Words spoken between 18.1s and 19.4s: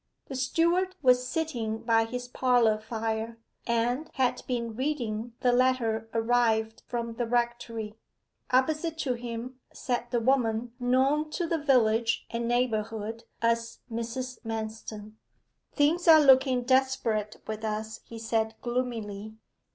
said gloomily.